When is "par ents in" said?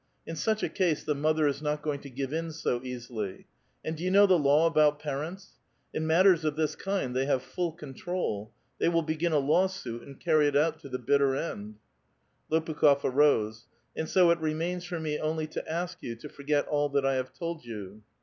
4.97-6.07